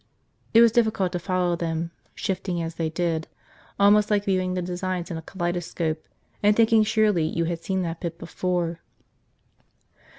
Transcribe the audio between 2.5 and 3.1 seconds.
as they